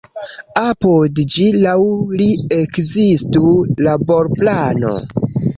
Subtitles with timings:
[0.61, 1.75] Apud ĝi laŭ
[2.21, 3.55] li ekzistu
[3.89, 4.95] laborplano.